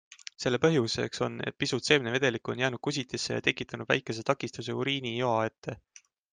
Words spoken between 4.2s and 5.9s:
takistuse uriinijoa ette.